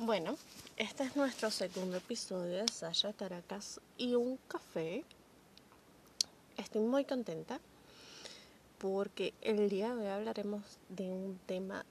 [0.00, 0.36] Bueno,
[0.76, 5.04] este es nuestro segundo episodio de Sasha Caracas y un café.
[6.56, 7.58] Estoy muy contenta
[8.78, 11.84] porque el día de hoy hablaremos de un tema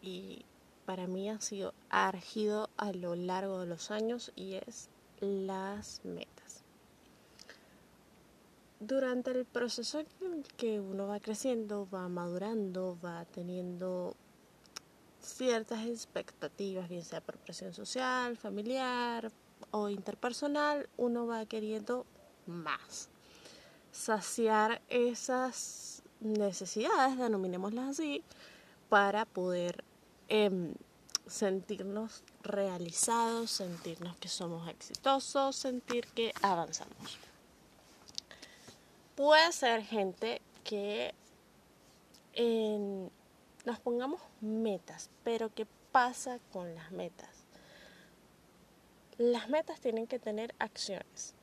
[0.00, 0.46] y
[0.86, 4.88] para mí ha sido argido a lo largo de los años y es
[5.20, 6.62] las metas.
[8.80, 10.02] Durante el proceso
[10.56, 14.16] que uno va creciendo, va madurando, va teniendo
[15.28, 19.30] ciertas expectativas, bien sea por presión social, familiar
[19.70, 22.06] o interpersonal, uno va queriendo
[22.46, 23.08] más.
[23.92, 28.22] Saciar esas necesidades, denominémoslas así,
[28.88, 29.84] para poder
[30.28, 30.74] em,
[31.26, 37.18] sentirnos realizados, sentirnos que somos exitosos, sentir que avanzamos.
[39.14, 41.12] Puede ser gente que
[42.34, 43.10] en
[43.68, 47.44] nos pongamos metas, pero ¿qué pasa con las metas?
[49.18, 51.34] Las metas tienen que tener acciones.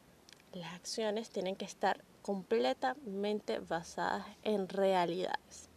[0.52, 5.70] Las acciones tienen que estar completamente basadas en realidades.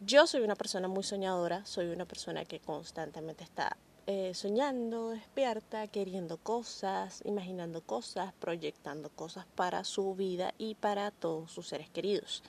[0.00, 5.88] Yo soy una persona muy soñadora, soy una persona que constantemente está eh, soñando, despierta,
[5.88, 12.42] queriendo cosas, imaginando cosas, proyectando cosas para su vida y para todos sus seres queridos.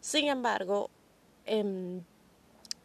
[0.00, 0.90] Sin embargo,
[1.46, 2.02] Em,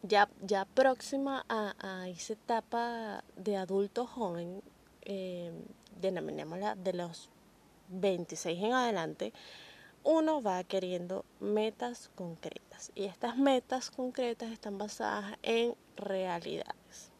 [0.02, 4.62] ya, ya próxima a, esa etapa de adulto joven,
[5.02, 5.52] eh,
[6.00, 7.28] denominémosla de los
[7.88, 9.32] 26 en adelante,
[10.04, 17.10] uno va queriendo metas concretas y estas metas concretas están basadas en realidades.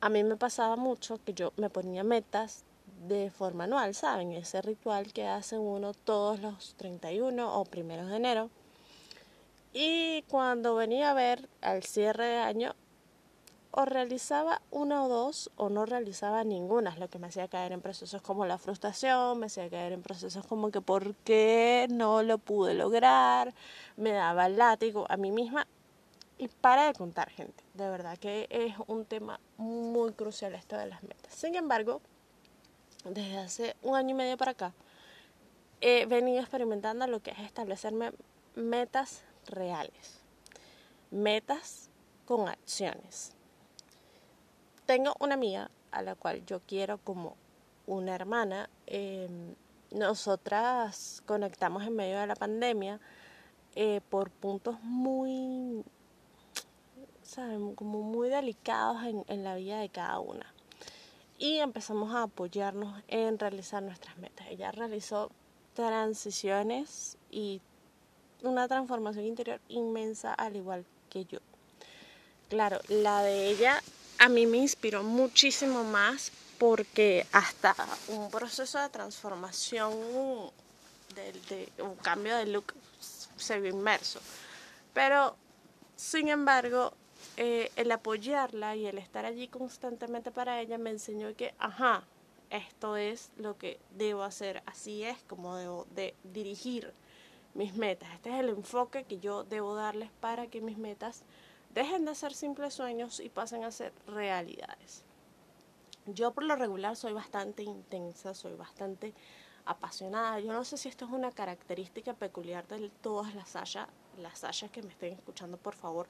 [0.00, 2.64] A mí me pasaba mucho que yo me ponía metas
[3.06, 4.32] de forma anual, ¿saben?
[4.32, 8.50] Ese ritual que hace uno todos los 31 o primeros de enero
[9.72, 12.74] y cuando venía a ver al cierre de año,
[13.74, 17.80] o realizaba una o dos o no realizaba ninguna, lo que me hacía caer en
[17.80, 22.36] procesos como la frustración, me hacía caer en procesos como que por qué no lo
[22.36, 23.54] pude lograr,
[23.96, 25.66] me daba el látigo a mí misma
[26.36, 30.86] y para de contar gente, de verdad que es un tema muy crucial esto de
[30.86, 31.34] las metas.
[31.34, 32.02] Sin embargo,
[33.04, 34.74] desde hace un año y medio para acá,
[35.80, 38.12] he venido experimentando lo que es establecerme
[38.54, 40.20] metas reales,
[41.10, 41.90] metas
[42.24, 43.34] con acciones.
[44.86, 47.36] Tengo una amiga a la cual yo quiero como
[47.86, 48.68] una hermana.
[48.86, 49.54] Em,
[49.90, 53.00] nosotras conectamos en medio de la pandemia
[53.74, 55.84] eh, por puntos muy,
[57.22, 57.74] ¿saben?
[57.74, 60.52] Como muy delicados en, en la vida de cada una.
[61.38, 64.46] Y empezamos a apoyarnos en realizar nuestras metas.
[64.48, 65.30] Ella realizó
[65.74, 67.60] transiciones y
[68.42, 71.38] una transformación interior inmensa al igual que yo.
[72.48, 73.82] Claro, la de ella
[74.18, 77.74] a mí me inspiró muchísimo más porque hasta
[78.08, 79.92] un proceso de transformación,
[81.14, 82.74] de, un cambio de look
[83.36, 84.20] se vio inmerso.
[84.94, 85.34] Pero,
[85.96, 86.92] sin embargo,
[87.36, 92.04] eh, el apoyarla y el estar allí constantemente para ella me enseñó que, ajá,
[92.50, 96.92] esto es lo que debo hacer, así es como debo de dirigir
[97.54, 98.08] mis metas.
[98.14, 101.22] Este es el enfoque que yo debo darles para que mis metas
[101.74, 105.04] dejen de ser simples sueños y pasen a ser realidades.
[106.06, 109.14] Yo por lo regular soy bastante intensa, soy bastante
[109.64, 110.40] apasionada.
[110.40, 113.88] Yo no sé si esto es una característica peculiar de todas las sayas,
[114.18, 116.08] las sayas que me estén escuchando, por favor,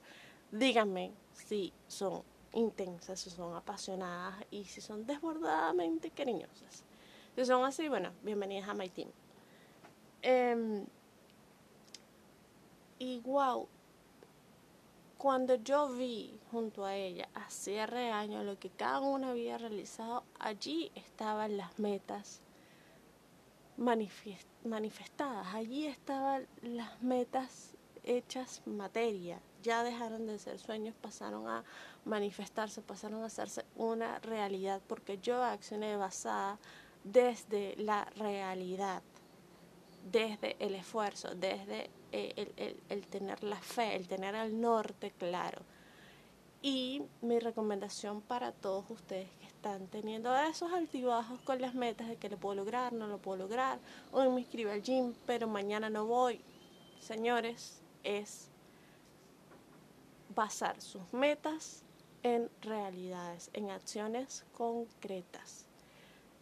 [0.50, 2.22] díganme si son
[2.54, 6.84] intensas, si son apasionadas y si son desbordadamente cariñosas.
[7.36, 9.10] Si son así, bueno, bienvenidas a My Team.
[10.22, 10.84] Em,
[13.02, 13.66] y wow,
[15.18, 19.58] cuando yo vi junto a ella a cierre de año lo que cada uno había
[19.58, 22.42] realizado, allí estaban las metas
[23.76, 27.74] manifestadas, allí estaban las metas
[28.04, 31.64] hechas materia, ya dejaron de ser sueños, pasaron a
[32.04, 36.60] manifestarse, pasaron a hacerse una realidad, porque yo accioné basada
[37.02, 39.02] desde la realidad,
[40.10, 45.62] desde el esfuerzo, desde eh, el, tener la fe, el tener el norte claro.
[46.60, 52.16] Y mi recomendación para todos ustedes que están teniendo esos altibajos con las metas de
[52.16, 53.78] que lo puedo lograr, no lo puedo lograr,
[54.12, 56.40] hoy me inscribo al gym, pero mañana no voy,
[57.00, 58.48] señores, es
[60.34, 61.82] basar sus metas
[62.22, 65.66] en realidades, en acciones concretas.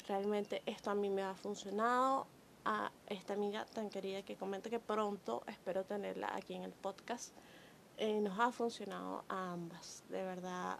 [0.06, 2.26] Realmente esto a mí me ha funcionado,
[2.70, 7.34] a esta amiga tan querida que comenta que pronto espero tenerla aquí en el podcast.
[7.96, 10.04] Eh, nos ha funcionado a ambas.
[10.08, 10.78] De verdad,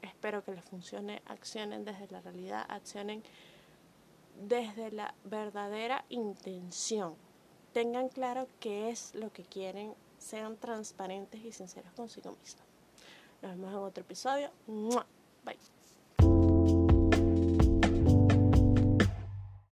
[0.00, 1.20] espero que les funcione.
[1.26, 3.24] Accionen desde la realidad, accionen
[4.46, 7.16] desde la verdadera intención.
[7.72, 12.64] Tengan claro qué es lo que quieren, sean transparentes y sinceros consigo mismos.
[13.42, 14.50] Nos vemos en otro episodio.
[15.44, 15.71] Bye.